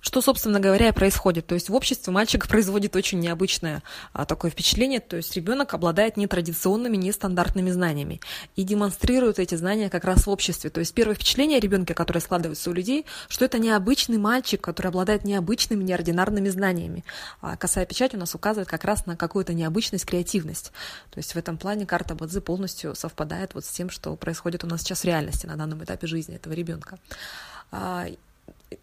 Что, 0.04 0.20
собственно 0.20 0.60
говоря, 0.60 0.88
и 0.88 0.92
происходит. 0.92 1.46
То 1.46 1.54
есть 1.54 1.70
в 1.70 1.74
обществе 1.74 2.12
мальчик 2.12 2.46
производит 2.48 2.94
очень 2.94 3.20
необычное 3.20 3.82
а, 4.12 4.26
такое 4.26 4.50
впечатление. 4.50 5.00
То 5.00 5.16
есть 5.16 5.34
ребенок 5.34 5.72
обладает 5.72 6.18
нетрадиционными, 6.18 6.98
нестандартными 6.98 7.70
знаниями 7.70 8.20
и 8.54 8.64
демонстрирует 8.64 9.38
эти 9.38 9.54
знания 9.54 9.88
как 9.88 10.04
раз 10.04 10.26
в 10.26 10.30
обществе. 10.30 10.68
То 10.68 10.80
есть 10.80 10.92
первое 10.92 11.14
впечатление 11.14 11.56
о 11.56 11.60
ребенке, 11.60 11.94
которое 11.94 12.20
складывается 12.20 12.68
у 12.68 12.74
людей, 12.74 13.06
что 13.28 13.46
это 13.46 13.58
необычный 13.58 14.18
мальчик, 14.18 14.60
который 14.60 14.88
обладает 14.88 15.24
необычными, 15.24 15.82
неординарными 15.82 16.50
знаниями. 16.50 17.02
А 17.40 17.56
косая 17.56 17.86
печать 17.86 18.14
у 18.14 18.18
нас 18.18 18.34
указывает 18.34 18.68
как 18.68 18.84
раз 18.84 19.06
на 19.06 19.16
какую-то 19.16 19.54
необычность, 19.54 20.04
креативность. 20.04 20.70
То 21.12 21.18
есть 21.18 21.32
в 21.34 21.36
этом 21.36 21.56
плане 21.56 21.86
карта 21.86 22.14
Бадзи 22.14 22.40
полностью 22.40 22.94
совпадает 22.94 23.54
вот 23.54 23.64
с 23.64 23.70
тем, 23.70 23.88
что 23.88 24.14
происходит 24.16 24.64
у 24.64 24.66
нас 24.66 24.82
сейчас 24.82 25.00
в 25.00 25.04
реальности 25.04 25.46
на 25.46 25.56
данном 25.56 25.82
этапе 25.82 26.06
жизни 26.06 26.36
этого 26.36 26.52
ребенка. 26.52 26.98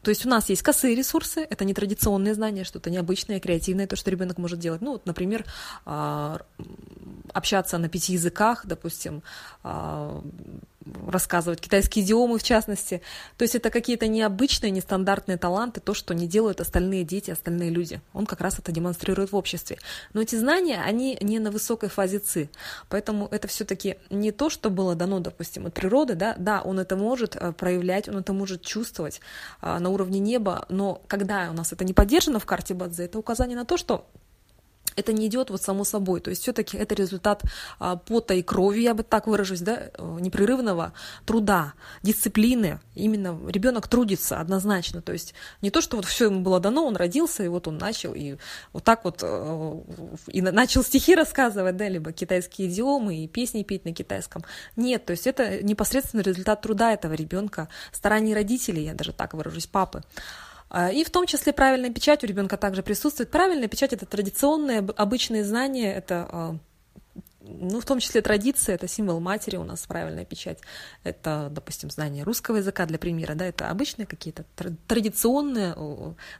То 0.02 0.10
есть 0.10 0.26
у 0.26 0.30
нас 0.30 0.50
есть 0.50 0.62
косые 0.62 0.96
ресурсы, 0.96 1.42
это 1.42 1.66
нетрадиционные 1.66 2.34
знания, 2.34 2.64
что-то 2.64 2.90
необычное, 2.90 3.40
креативное, 3.40 3.88
то, 3.88 3.96
что 3.96 4.12
ребенок 4.12 4.38
может 4.38 4.60
делать. 4.60 4.82
Ну, 4.82 4.94
вот, 4.94 5.06
например, 5.06 5.46
а, 5.86 6.40
общаться 7.34 7.78
на 7.78 7.90
пяти 7.90 8.14
языках, 8.14 8.66
допустим, 8.66 9.22
а, 9.64 10.24
рассказывать 11.08 11.62
китайские 11.62 12.04
идиомы 12.06 12.38
в 12.38 12.44
частности. 12.44 13.02
То 13.38 13.44
есть 13.44 13.56
это 13.56 13.70
какие-то 13.70 14.08
необычные, 14.08 14.72
нестандартные 14.72 15.38
таланты, 15.38 15.80
то, 15.80 15.94
что 15.94 16.14
не 16.14 16.28
делают 16.28 16.62
остальные 16.62 17.04
дети, 17.04 17.32
остальные 17.32 17.70
люди. 17.70 18.02
Он 18.14 18.26
как 18.26 18.42
раз 18.42 18.60
это 18.60 18.72
демонстрирует 18.72 19.32
в 19.32 19.36
обществе. 19.36 19.78
Но 20.14 20.22
эти 20.22 20.36
знания, 20.36 20.82
они 20.84 21.18
не 21.22 21.40
на 21.40 21.52
высокой 21.52 21.90
фазе 21.90 22.20
ЦИ. 22.20 22.50
Поэтому 22.90 23.28
это 23.32 23.48
все-таки 23.48 23.98
не 24.10 24.32
то, 24.32 24.50
что 24.50 24.70
было 24.70 24.96
дано, 24.96 25.20
допустим, 25.20 25.66
от 25.68 25.74
природы. 25.74 26.16
Да, 26.16 26.36
да 26.38 26.62
он 26.62 26.80
это 26.80 26.96
может 26.96 27.36
э, 27.36 27.52
проявлять, 27.52 28.10
он 28.10 28.18
это 28.18 28.34
может 28.34 28.62
чувствовать 28.62 29.22
а, 29.62 29.80
на 29.80 29.90
уровне 29.90 30.20
неба, 30.20 30.66
но 30.70 31.02
когда 31.08 31.50
у 31.52 31.54
нас 31.54 31.72
это 31.74 31.84
не 31.86 31.94
поддержано 31.94 32.40
в 32.40 32.46
карте 32.46 32.74
Бадзе, 32.74 33.06
это 33.06 33.20
указание 33.20 33.58
на 33.58 33.66
то, 33.66 33.78
что 33.78 34.08
это 34.96 35.14
не 35.14 35.28
идет 35.28 35.50
вот 35.50 35.62
само 35.62 35.84
собой. 35.84 36.22
То 36.22 36.30
есть 36.30 36.42
все-таки 36.42 36.78
это 36.78 36.96
результат 36.96 37.44
а, 37.80 37.96
пота 37.96 38.34
и 38.34 38.42
крови, 38.42 38.82
я 38.82 38.94
бы 38.94 39.04
так 39.04 39.28
выражусь, 39.28 39.62
да, 39.62 39.90
э, 39.94 40.18
непрерывного 40.20 40.94
труда, 41.26 41.74
дисциплины. 42.04 42.80
Именно 42.96 43.40
ребенок 43.50 43.88
трудится 43.88 44.40
однозначно. 44.40 45.02
То 45.02 45.14
есть 45.14 45.34
не 45.62 45.72
то, 45.72 45.82
что 45.82 45.98
вот 45.98 46.06
все 46.06 46.26
ему 46.26 46.42
было 46.42 46.60
дано, 46.60 46.86
он 46.86 46.96
родился, 46.96 47.44
и 47.44 47.48
вот 47.48 47.68
он 47.68 47.78
начал, 47.78 48.14
и 48.14 48.38
вот 48.74 48.84
так 48.84 49.04
вот 49.06 49.20
э, 49.22 49.82
и 50.28 50.42
начал 50.42 50.84
стихи 50.84 51.16
рассказывать, 51.16 51.78
да, 51.78 51.88
либо 51.88 52.12
китайские 52.12 52.70
идиомы 52.70 53.24
и 53.24 53.28
песни 53.28 53.64
петь 53.64 53.86
на 53.86 53.94
китайском. 53.94 54.44
Нет, 54.76 55.06
то 55.06 55.12
есть 55.12 55.28
это 55.28 55.64
непосредственно 55.64 56.22
результат 56.22 56.62
труда 56.62 56.94
этого 56.94 57.14
ребенка, 57.14 57.70
стараний 57.92 58.34
родителей, 58.34 58.86
я 58.86 58.94
даже 58.94 59.14
так 59.14 59.34
выражусь, 59.34 59.68
папы. 59.68 60.04
А, 60.74 60.90
и 60.90 61.04
в 61.04 61.10
том 61.10 61.28
числе 61.28 61.52
правильная 61.52 61.92
печать 61.92 62.24
у 62.24 62.28
ребенка 62.28 62.56
также 62.56 62.82
присутствует. 62.82 63.30
Правильная 63.30 63.68
печать 63.68 63.92
это 63.92 64.06
традиционные, 64.06 64.80
обычные 64.80 65.44
знания, 65.44 65.94
это 65.94 66.30
а, 66.32 66.58
ну, 67.42 67.82
в 67.82 67.86
том 67.86 68.00
числе 68.00 68.22
традиция, 68.22 68.76
это 68.76 68.88
символ 68.88 69.20
матери 69.20 69.58
у 69.58 69.66
нас 69.66 69.86
правильная 69.86 70.24
печать. 70.24 70.60
Это, 71.04 71.50
допустим, 71.52 71.90
знание 71.90 72.24
русского 72.24 72.56
языка 72.58 72.86
для 72.86 72.98
примера, 72.98 73.36
да, 73.36 73.46
это 73.46 73.70
обычные 73.70 74.06
какие-то 74.06 74.46
традиционные 74.88 75.76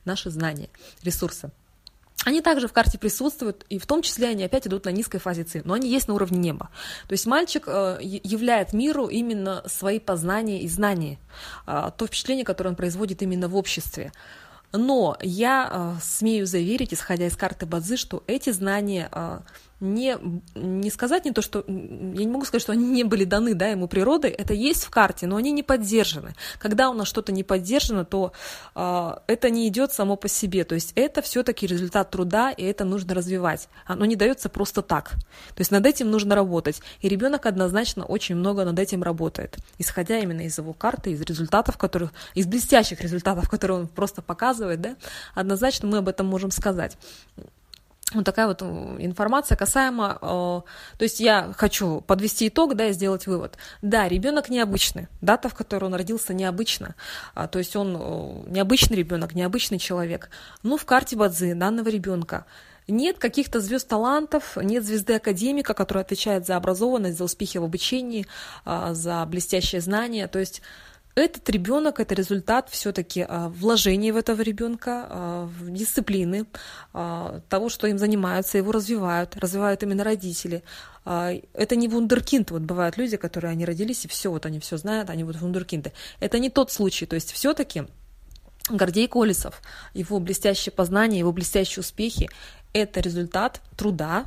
наши 0.06 0.30
знания, 0.30 0.70
ресурсы. 1.04 1.52
Они 2.24 2.42
также 2.42 2.68
в 2.68 2.74
карте 2.74 3.00
присутствуют, 3.00 3.66
и 3.70 3.80
в 3.80 3.86
том 3.86 4.02
числе 4.02 4.30
они 4.30 4.44
опять 4.44 4.68
идут 4.68 4.86
на 4.86 4.90
низкой 4.90 5.18
фазе 5.18 5.44
ЦИ, 5.44 5.62
но 5.66 5.74
они 5.74 5.90
есть 5.90 6.08
на 6.08 6.14
уровне 6.14 6.38
неба. 6.38 6.70
То 7.08 7.14
есть 7.14 7.26
мальчик 7.26 7.64
э, 7.68 7.98
являет 8.02 8.74
миру 8.74 9.08
именно 9.08 9.64
свои 9.66 10.00
познания 10.00 10.62
и 10.62 10.68
знания, 10.68 11.20
э, 11.66 11.90
то 11.98 12.06
впечатление, 12.06 12.46
которое 12.46 12.70
он 12.70 12.76
производит 12.76 13.22
именно 13.24 13.48
в 13.48 13.56
обществе. 13.56 14.12
Но 14.72 15.18
я 15.22 15.96
э, 15.98 16.02
смею 16.02 16.46
заверить, 16.46 16.94
исходя 16.94 17.26
из 17.26 17.36
карты 17.36 17.66
Бадзы, 17.66 17.98
что 17.98 18.24
эти 18.28 18.52
знания 18.52 19.10
не, 19.82 20.18
не 20.56 20.90
сказать 20.92 21.26
не 21.26 21.32
то, 21.32 21.42
что... 21.42 21.64
Я 21.68 21.74
не 21.74 22.28
могу 22.28 22.46
сказать, 22.46 22.62
что 22.62 22.72
они 22.72 22.86
не 22.86 23.04
были 23.04 23.26
даны 23.26 23.56
да, 23.56 23.68
ему 23.68 23.88
природой, 23.88 24.30
это 24.30 24.54
есть 24.54 24.84
в 24.84 24.92
карте, 24.92 25.26
но 25.26 25.36
они 25.36 25.52
не 25.52 25.64
поддержаны. 25.64 26.36
Когда 26.60 26.90
у 26.90 26.94
нас 26.94 27.08
что-то 27.08 27.32
не 27.32 27.44
поддержано, 27.44 28.06
то 28.06 28.32
э, 28.76 29.12
это 29.28 29.50
не 29.50 29.68
идет 29.68 29.92
само 29.92 30.16
по 30.16 30.28
себе. 30.28 30.64
То 30.64 30.76
есть 30.76 30.94
это 30.96 31.24
все-таки 31.24 31.66
результат 31.66 32.12
труда, 32.12 32.52
и 32.52 32.64
это 32.64 32.86
нужно 32.86 33.16
развивать. 33.16 33.68
Оно 33.86 34.06
не 34.06 34.16
дается 34.16 34.50
просто 34.50 34.84
так. 34.84 35.10
То 35.10 35.60
есть 35.60 35.72
над 35.72 35.86
этим 35.86 36.12
нужно 36.12 36.36
работать. 36.36 36.82
И 37.02 37.10
ребенок 37.10 37.48
однозначно 37.48 38.06
очень 38.06 38.36
много 38.36 38.64
над 38.64 38.78
этим 38.78 39.02
работает, 39.02 39.58
исходя 39.80 40.20
именно 40.20 40.42
из 40.42 40.58
его 40.58 40.74
карты, 40.74 41.12
из 41.12 41.22
результатов, 41.22 41.78
которых, 41.78 42.12
из 42.36 42.46
блестящих 42.46 43.02
результатов, 43.02 43.50
которые 43.50 43.80
он 43.80 43.88
просто 43.88 44.22
показывает, 44.22 44.80
да, 44.80 44.96
однозначно 45.34 45.88
мы 45.88 45.98
об 45.98 46.08
этом 46.08 46.28
можем 46.28 46.52
сказать 46.52 46.98
вот 48.14 48.26
такая 48.26 48.48
вот 48.48 48.62
информация 48.62 49.56
касаемо, 49.56 50.18
э, 50.22 50.26
то 50.98 51.04
есть 51.04 51.20
я 51.20 51.54
хочу 51.56 52.02
подвести 52.02 52.48
итог, 52.48 52.76
да, 52.76 52.88
и 52.88 52.94
сделать 52.94 53.28
вывод. 53.28 53.58
Да, 53.82 54.08
ребенок 54.08 54.50
необычный, 54.50 55.08
дата, 55.22 55.50
в 55.50 55.56
которой 55.56 55.86
он 55.86 55.96
родился, 55.96 56.34
необычна, 56.34 56.96
а, 57.34 57.48
то 57.48 57.60
есть 57.60 57.76
он 57.76 57.96
э, 57.96 58.50
необычный 58.50 58.98
ребенок, 58.98 59.34
необычный 59.34 59.80
человек. 59.80 60.30
Но 60.64 60.78
в 60.78 60.86
карте 60.86 61.16
Бадзи 61.16 61.54
данного 61.54 61.90
ребенка 61.90 62.46
нет 62.88 63.20
каких-то 63.20 63.60
звезд 63.60 63.88
талантов, 63.88 64.58
нет 64.58 64.86
звезды 64.86 65.16
академика, 65.16 65.74
которая 65.74 66.04
отвечает 66.04 66.46
за 66.46 66.58
образованность, 66.58 67.18
за 67.18 67.24
успехи 67.24 67.58
в 67.58 67.64
обучении, 67.64 68.28
а, 68.66 68.94
за 68.94 69.26
блестящее 69.26 69.82
знание, 69.82 70.28
то 70.28 70.40
есть 70.40 70.62
этот 71.16 71.50
ребенок 71.50 72.00
это 72.00 72.16
результат 72.16 72.70
все-таки 72.70 73.26
а, 73.28 73.50
вложений 73.50 74.12
в 74.12 74.18
этого 74.18 74.42
ребенка, 74.42 75.08
а, 75.10 75.50
дисциплины, 75.62 76.46
а, 76.94 77.42
того, 77.50 77.70
что 77.70 77.88
им 77.88 77.98
занимаются, 77.98 78.58
его 78.58 78.72
развивают, 78.72 79.36
развивают 79.38 79.84
именно 79.84 80.04
родители. 80.04 80.64
Это 81.04 81.76
не 81.76 81.88
вундеркинд, 81.88 82.52
вот 82.52 82.62
бывают 82.62 82.96
люди, 82.96 83.18
которые 83.18 83.52
они 83.52 83.66
родились 83.66 84.06
и 84.06 84.08
все, 84.08 84.30
вот 84.30 84.46
они 84.46 84.60
все 84.60 84.78
знают, 84.78 85.10
они 85.10 85.24
вот 85.24 85.36
вундеркинды. 85.36 85.94
Это 86.20 86.38
не 86.38 86.52
тот 86.52 86.72
случай, 86.72 87.08
то 87.08 87.16
есть 87.16 87.32
все-таки 87.32 87.86
Гордей 88.70 89.08
Колесов, 89.08 89.64
его 89.96 90.20
блестящее 90.20 90.72
познание, 90.72 91.18
его 91.20 91.32
блестящие 91.32 91.82
успехи– 91.82 92.30
это 92.74 93.00
результат 93.00 93.62
труда, 93.76 94.26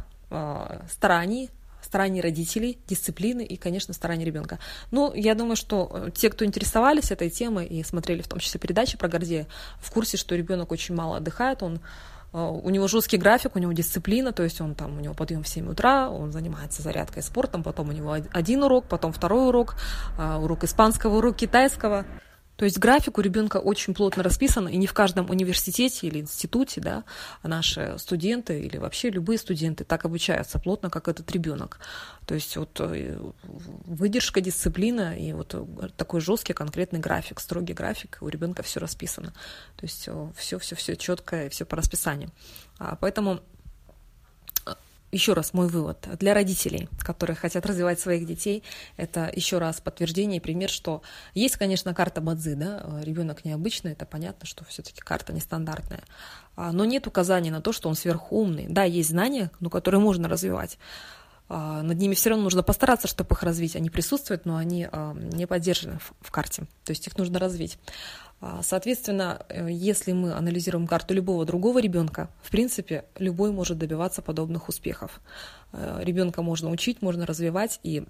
стараний, 0.90 1.48
стараний 1.94 2.20
родителей, 2.20 2.80
дисциплины 2.88 3.44
и, 3.44 3.56
конечно, 3.56 3.94
стараний 3.94 4.24
ребенка. 4.24 4.58
Ну, 4.90 5.14
я 5.14 5.36
думаю, 5.36 5.54
что 5.54 5.88
э, 5.92 6.10
те, 6.12 6.28
кто 6.28 6.44
интересовались 6.44 7.12
этой 7.12 7.30
темой 7.30 7.66
и 7.66 7.84
смотрели 7.84 8.20
в 8.20 8.26
том 8.26 8.40
числе 8.40 8.58
передачи 8.58 8.98
про 8.98 9.06
Гордея, 9.06 9.46
в 9.78 9.92
курсе, 9.92 10.16
что 10.16 10.34
ребенок 10.34 10.72
очень 10.72 10.96
мало 10.96 11.18
отдыхает, 11.18 11.62
он 11.62 11.78
э, 12.32 12.38
у 12.40 12.68
него 12.70 12.88
жесткий 12.88 13.16
график, 13.16 13.54
у 13.54 13.60
него 13.60 13.70
дисциплина, 13.70 14.32
то 14.32 14.42
есть 14.42 14.60
он 14.60 14.74
там, 14.74 14.98
у 14.98 15.00
него 15.00 15.14
подъем 15.14 15.44
в 15.44 15.48
7 15.48 15.70
утра, 15.70 16.10
он 16.10 16.32
занимается 16.32 16.82
зарядкой 16.82 17.22
спортом, 17.22 17.62
потом 17.62 17.90
у 17.90 17.92
него 17.92 18.16
один 18.32 18.64
урок, 18.64 18.86
потом 18.88 19.12
второй 19.12 19.46
урок, 19.46 19.76
э, 20.18 20.34
урок 20.34 20.64
испанского, 20.64 21.18
урок 21.18 21.36
китайского. 21.36 22.06
То 22.56 22.64
есть 22.64 22.78
график 22.78 23.18
у 23.18 23.20
ребенка 23.20 23.56
очень 23.56 23.94
плотно 23.94 24.22
расписан, 24.22 24.68
и 24.68 24.76
не 24.76 24.86
в 24.86 24.92
каждом 24.92 25.30
университете 25.30 26.06
или 26.06 26.20
институте, 26.20 26.80
да, 26.80 27.04
наши 27.42 27.96
студенты 27.98 28.60
или 28.60 28.76
вообще 28.76 29.10
любые 29.10 29.38
студенты 29.38 29.84
так 29.84 30.04
обучаются 30.04 30.58
плотно, 30.58 30.90
как 30.90 31.08
этот 31.08 31.30
ребенок. 31.32 31.80
То 32.26 32.34
есть 32.34 32.56
вот 32.56 32.80
э, 32.80 33.18
выдержка, 33.42 34.40
дисциплина 34.40 35.18
и 35.18 35.32
вот 35.32 35.54
такой 35.96 36.20
жесткий 36.20 36.52
конкретный 36.52 37.00
график, 37.00 37.40
строгий 37.40 37.74
график, 37.74 38.18
у 38.20 38.28
ребенка 38.28 38.62
все 38.62 38.80
расписано. 38.80 39.32
То 39.76 39.84
есть 39.84 40.08
все, 40.36 40.58
все, 40.58 40.76
все 40.76 40.96
четко, 40.96 41.48
все 41.50 41.64
по 41.64 41.76
расписанию. 41.76 42.30
А 42.78 42.96
поэтому 42.96 43.40
еще 45.14 45.32
раз 45.32 45.54
мой 45.54 45.68
вывод 45.68 46.06
для 46.18 46.34
родителей, 46.34 46.88
которые 46.98 47.36
хотят 47.36 47.64
развивать 47.64 48.00
своих 48.00 48.26
детей, 48.26 48.62
это 48.96 49.30
еще 49.34 49.58
раз 49.58 49.80
подтверждение 49.80 50.38
и 50.38 50.40
пример, 50.40 50.68
что 50.68 51.02
есть, 51.34 51.56
конечно, 51.56 51.94
карта 51.94 52.20
Бадзи, 52.20 52.54
да, 52.54 53.00
ребенок 53.02 53.44
необычный, 53.44 53.92
это 53.92 54.06
понятно, 54.06 54.46
что 54.46 54.64
все-таки 54.64 55.00
карта 55.00 55.32
нестандартная, 55.32 56.02
а, 56.56 56.72
но 56.72 56.84
нет 56.84 57.06
указаний 57.06 57.50
на 57.50 57.60
то, 57.60 57.72
что 57.72 57.88
он 57.88 57.94
сверхумный. 57.94 58.66
Да, 58.68 58.84
есть 58.84 59.10
знания, 59.10 59.50
но 59.60 59.70
которые 59.70 60.00
можно 60.00 60.28
развивать. 60.28 60.78
А, 61.48 61.82
над 61.82 61.98
ними 61.98 62.14
все 62.14 62.30
равно 62.30 62.44
нужно 62.44 62.62
постараться, 62.62 63.06
чтобы 63.06 63.34
их 63.34 63.42
развить. 63.42 63.76
Они 63.76 63.90
присутствуют, 63.90 64.46
но 64.46 64.56
они 64.56 64.88
а, 64.90 65.14
не 65.14 65.46
поддержаны 65.46 65.98
в 66.20 66.30
карте. 66.30 66.62
То 66.84 66.90
есть 66.90 67.06
их 67.06 67.18
нужно 67.18 67.38
развить. 67.38 67.78
А, 68.40 68.60
соответственно, 68.62 69.44
э, 69.48 69.68
если 69.70 70.12
мы 70.12 70.32
анализируем 70.32 70.86
карту 70.86 71.14
любого 71.14 71.44
другого 71.44 71.80
ребенка, 71.80 72.28
в 72.42 72.50
принципе, 72.50 73.04
любой 73.18 73.52
может 73.52 73.78
добиваться 73.78 74.22
подобных 74.22 74.68
успехов. 74.68 75.20
Э, 75.72 76.00
ребенка 76.02 76.42
можно 76.42 76.70
учить, 76.70 77.00
можно 77.02 77.26
развивать, 77.26 77.80
и 77.82 78.04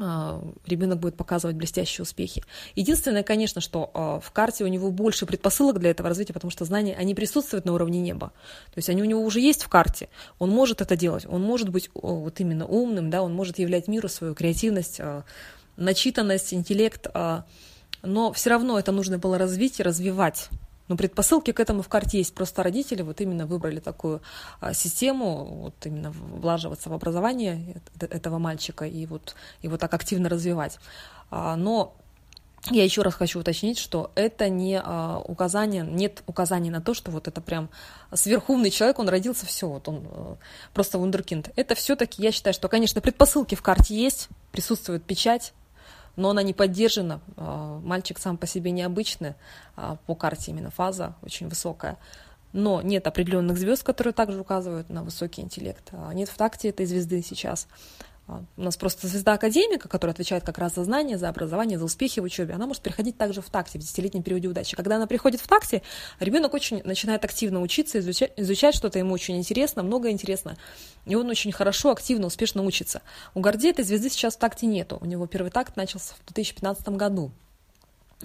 а, 0.00 0.42
ребенок 0.66 0.98
будет 0.98 1.16
показывать 1.16 1.56
блестящие 1.56 2.02
успехи. 2.02 2.44
Единственное, 2.74 3.22
конечно, 3.22 3.60
что 3.60 3.90
а, 3.94 4.20
в 4.20 4.30
карте 4.32 4.64
у 4.64 4.66
него 4.66 4.90
больше 4.90 5.26
предпосылок 5.26 5.78
для 5.78 5.90
этого 5.90 6.08
развития, 6.08 6.34
потому 6.34 6.50
что 6.50 6.64
знания, 6.64 6.94
они 6.94 7.14
присутствуют 7.14 7.64
на 7.64 7.72
уровне 7.72 8.00
неба. 8.00 8.32
То 8.66 8.78
есть 8.78 8.90
они 8.90 9.02
у 9.02 9.06
него 9.06 9.22
уже 9.22 9.40
есть 9.40 9.62
в 9.62 9.68
карте, 9.68 10.08
он 10.38 10.50
может 10.50 10.80
это 10.80 10.96
делать, 10.96 11.26
он 11.26 11.42
может 11.42 11.70
быть 11.70 11.90
вот 11.94 12.38
именно 12.40 12.66
умным, 12.66 13.10
да, 13.10 13.22
он 13.22 13.34
может 13.34 13.58
являть 13.58 13.88
миру 13.88 14.08
свою 14.08 14.34
креативность, 14.34 15.00
начитанность, 15.76 16.52
интеллект, 16.52 17.06
но 18.02 18.32
все 18.32 18.50
равно 18.50 18.78
это 18.78 18.92
нужно 18.92 19.18
было 19.18 19.38
развить 19.38 19.80
и 19.80 19.82
развивать. 19.82 20.48
Но 20.88 20.96
предпосылки 20.96 21.52
к 21.52 21.60
этому 21.60 21.82
в 21.82 21.88
карте 21.88 22.18
есть. 22.18 22.34
Просто 22.34 22.62
родители 22.62 23.02
вот 23.02 23.20
именно 23.20 23.46
выбрали 23.46 23.78
такую 23.78 24.22
а, 24.60 24.72
систему, 24.72 25.44
вот 25.44 25.74
именно 25.84 26.10
влаживаться 26.10 26.88
в 26.88 26.94
образование 26.94 27.76
этого 28.00 28.38
мальчика 28.38 28.86
и 28.86 29.04
вот 29.06 29.34
его 29.60 29.76
так 29.76 29.92
активно 29.92 30.30
развивать. 30.30 30.78
А, 31.30 31.56
но 31.56 31.94
я 32.70 32.84
еще 32.84 33.02
раз 33.02 33.14
хочу 33.14 33.40
уточнить, 33.40 33.78
что 33.78 34.10
это 34.14 34.48
не 34.48 34.80
а, 34.82 35.22
указание, 35.24 35.84
нет 35.84 36.22
указаний 36.26 36.70
на 36.70 36.80
то, 36.80 36.92
что 36.92 37.10
вот 37.10 37.28
это 37.28 37.40
прям 37.40 37.70
сверхумный 38.12 38.70
человек, 38.70 38.98
он 38.98 39.08
родился, 39.08 39.46
все, 39.46 39.68
вот 39.68 39.88
он 39.88 40.06
а, 40.10 40.36
просто 40.74 40.98
вундеркинд. 40.98 41.50
Это 41.56 41.74
все-таки, 41.74 42.22
я 42.22 42.32
считаю, 42.32 42.54
что, 42.54 42.68
конечно, 42.68 43.00
предпосылки 43.00 43.54
в 43.54 43.62
карте 43.62 43.94
есть, 43.94 44.28
присутствует 44.52 45.04
печать, 45.04 45.52
но 46.18 46.30
она 46.30 46.42
не 46.42 46.52
поддержана. 46.52 47.20
А, 47.36 47.78
мальчик 47.78 48.18
сам 48.18 48.36
по 48.36 48.46
себе 48.46 48.72
необычный, 48.72 49.34
а, 49.76 49.96
по 50.06 50.16
карте 50.16 50.50
именно 50.50 50.70
фаза 50.70 51.14
очень 51.22 51.48
высокая. 51.48 51.96
Но 52.52 52.82
нет 52.82 53.06
определенных 53.06 53.56
звезд, 53.56 53.84
которые 53.84 54.12
также 54.12 54.40
указывают 54.40 54.90
на 54.90 55.04
высокий 55.04 55.42
интеллект. 55.42 55.90
А, 55.92 56.12
нет 56.12 56.28
в 56.28 56.36
такте 56.36 56.70
этой 56.70 56.86
звезды 56.86 57.22
сейчас. 57.22 57.68
А, 58.28 58.44
у 58.58 58.62
нас 58.62 58.76
просто 58.76 59.08
звезда 59.08 59.32
академика, 59.32 59.88
которая 59.88 60.12
отвечает 60.12 60.44
как 60.44 60.58
раз 60.58 60.74
за 60.74 60.84
знания, 60.84 61.16
за 61.16 61.30
образование, 61.30 61.78
за 61.78 61.86
успехи 61.86 62.20
в 62.20 62.24
учебе, 62.24 62.54
она 62.54 62.66
может 62.66 62.82
приходить 62.82 63.16
также 63.16 63.40
в 63.40 63.48
такте, 63.48 63.78
в 63.78 63.82
десятилетнем 63.82 64.22
периоде 64.22 64.48
удачи. 64.48 64.76
Когда 64.76 64.96
она 64.96 65.06
приходит 65.06 65.40
в 65.40 65.48
такте, 65.48 65.82
ребенок 66.20 66.52
очень 66.52 66.82
начинает 66.84 67.24
активно 67.24 67.62
учиться, 67.62 67.98
изучать, 67.98 68.32
изучать 68.36 68.74
что-то 68.74 68.98
ему 68.98 69.14
очень 69.14 69.38
интересно, 69.38 69.82
много 69.82 70.10
интересно, 70.10 70.56
и 71.06 71.14
он 71.14 71.28
очень 71.30 71.52
хорошо, 71.52 71.90
активно, 71.90 72.26
успешно 72.26 72.62
учится. 72.62 73.00
У 73.34 73.40
Гордея 73.40 73.72
этой 73.72 73.84
звезды 73.84 74.10
сейчас 74.10 74.36
в 74.36 74.38
такте 74.38 74.66
нету. 74.66 74.98
У 75.00 75.06
него 75.06 75.26
первый 75.26 75.50
такт 75.50 75.76
начался 75.76 76.14
в 76.14 76.26
2015 76.26 76.86
году. 76.90 77.32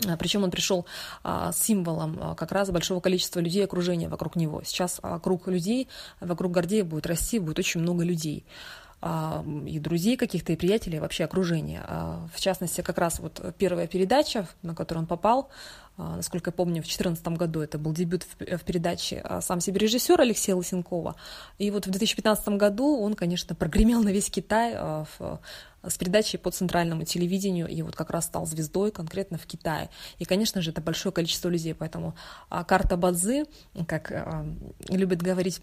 А, 0.05 0.17
Причем 0.17 0.43
он 0.43 0.51
пришел 0.51 0.85
а, 1.23 1.51
символом 1.53 2.35
как 2.35 2.51
раз 2.51 2.69
большого 2.71 2.99
количества 2.99 3.39
людей 3.39 3.63
окружения 3.63 4.09
вокруг 4.09 4.35
него. 4.35 4.63
Сейчас 4.65 4.99
а, 5.01 5.19
круг 5.19 5.47
людей 5.47 5.87
вокруг 6.19 6.51
Гордея 6.51 6.83
будет 6.83 7.05
расти, 7.05 7.39
будет 7.39 7.59
очень 7.59 7.79
много 7.79 8.03
людей. 8.03 8.43
А, 9.05 9.43
и 9.65 9.79
друзей 9.79 10.15
каких-то, 10.15 10.53
и 10.53 10.55
приятелей, 10.55 10.95
и 10.95 10.99
вообще 11.01 11.25
окружения. 11.25 11.83
А, 11.85 12.25
в 12.33 12.39
частности, 12.39 12.79
как 12.79 12.97
раз 12.97 13.19
вот 13.19 13.53
первая 13.57 13.85
передача, 13.85 14.47
на 14.61 14.73
которую 14.73 15.01
он 15.01 15.07
попал, 15.07 15.49
а, 15.97 16.15
насколько 16.15 16.51
я 16.51 16.53
помню, 16.53 16.75
в 16.75 16.85
2014 16.85 17.27
году 17.35 17.59
это 17.59 17.77
был 17.77 17.91
дебют 17.91 18.23
в 18.23 18.63
передаче 18.63 19.21
«Сам 19.41 19.59
себе 19.59 19.79
режиссер» 19.79 20.21
Алексея 20.21 20.55
Лысенкова. 20.55 21.17
И 21.57 21.69
вот 21.69 21.85
в 21.85 21.89
2015 21.89 22.47
году 22.57 22.97
он, 22.97 23.15
конечно, 23.15 23.55
прогремел 23.55 24.01
на 24.03 24.09
весь 24.09 24.29
Китай 24.29 24.73
в 24.77 25.41
с 25.85 25.97
передачей 25.97 26.37
по 26.37 26.49
центральному 26.49 27.03
телевидению, 27.03 27.67
и 27.67 27.81
вот 27.81 27.97
как 27.97 28.09
раз 28.09 28.23
стал 28.23 28.45
звездой 28.45 28.89
конкретно 28.89 29.37
в 29.37 29.45
Китае. 29.45 29.89
И, 30.17 30.23
конечно 30.23 30.61
же, 30.61 30.71
это 30.71 30.79
большое 30.79 31.11
количество 31.11 31.49
людей, 31.49 31.75
поэтому 31.75 32.15
карта 32.47 32.95
Бадзы, 32.95 33.43
как 33.85 34.45
любят 34.87 35.21
говорить 35.21 35.61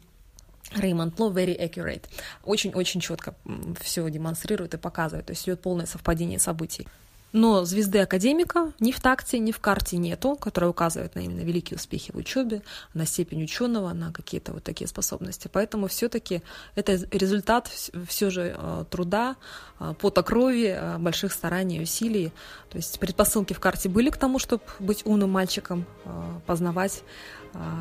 Реймонд 0.74 1.18
Ло 1.18 1.30
very 1.30 1.59
accurate. 1.59 2.04
Очень-очень 2.44 3.00
четко 3.00 3.35
все 3.80 4.09
демонстрирует 4.09 4.74
и 4.74 4.78
показывает. 4.78 5.26
То 5.26 5.33
есть 5.33 5.44
идет 5.44 5.61
полное 5.61 5.87
совпадение 5.87 6.38
событий. 6.38 6.87
Но 7.32 7.64
звезды 7.64 8.00
академика 8.00 8.72
ни 8.80 8.90
в 8.90 9.00
такте, 9.00 9.38
ни 9.38 9.52
в 9.52 9.60
карте 9.60 9.96
нету, 9.96 10.36
которая 10.36 10.70
указывает 10.70 11.14
на 11.14 11.20
именно 11.20 11.40
великие 11.40 11.76
успехи 11.76 12.10
в 12.12 12.16
учебе, 12.16 12.62
на 12.92 13.06
степень 13.06 13.44
ученого, 13.44 13.92
на 13.92 14.12
какие-то 14.12 14.52
вот 14.52 14.64
такие 14.64 14.88
способности. 14.88 15.48
Поэтому 15.52 15.86
все-таки 15.86 16.42
это 16.74 16.94
результат 17.12 17.68
все 17.68 18.30
же 18.30 18.56
э, 18.56 18.84
труда, 18.90 19.36
э, 19.78 19.94
пота 19.98 20.22
крови, 20.22 20.74
э, 20.76 20.98
больших 20.98 21.32
стараний 21.32 21.82
усилий. 21.82 22.32
То 22.68 22.78
есть 22.78 22.98
предпосылки 22.98 23.52
в 23.52 23.60
карте 23.60 23.88
были 23.88 24.10
к 24.10 24.16
тому, 24.16 24.38
чтобы 24.38 24.62
быть 24.78 25.06
умным 25.06 25.30
мальчиком, 25.30 25.86
познавать, 26.46 27.02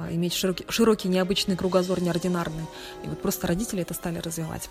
иметь 0.10 0.34
широкий, 0.34 0.66
широкий 0.70 1.08
необычный 1.08 1.56
кругозор, 1.56 2.02
неординарный. 2.02 2.66
И 3.04 3.08
вот 3.08 3.22
просто 3.22 3.48
родители 3.48 3.82
это 3.82 3.94
стали 3.94 4.18
развивать. 4.18 4.70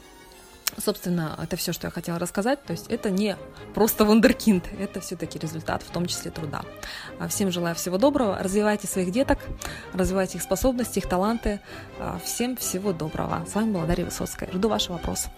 Собственно, 0.77 1.39
это 1.43 1.57
все, 1.57 1.73
что 1.73 1.87
я 1.87 1.91
хотела 1.91 2.19
рассказать. 2.19 2.63
То 2.65 2.73
есть 2.73 2.87
это 2.89 3.11
не 3.11 3.37
просто 3.75 4.05
вундеркинд, 4.05 4.65
это 4.79 5.01
все-таки 5.01 5.39
результат, 5.39 5.83
в 5.83 5.91
том 5.91 6.07
числе 6.07 6.31
труда. 6.31 6.63
А 7.19 7.29
всем 7.29 7.51
желаю 7.51 7.75
всего 7.75 7.99
доброго. 7.99 8.39
Развивайте 8.39 8.87
своих 8.87 9.11
деток, 9.11 9.39
развивайте 9.93 10.39
их 10.39 10.43
способности, 10.43 10.99
их 10.99 11.09
таланты. 11.09 11.61
А 11.99 12.21
всем 12.25 12.57
всего 12.57 12.93
доброго. 12.93 13.45
С 13.51 13.55
вами 13.55 13.73
была 13.73 13.87
Дарья 13.87 14.05
Высоцкая. 14.05 14.51
Жду 14.53 14.69
ваши 14.69 14.93
вопросы. 14.93 15.31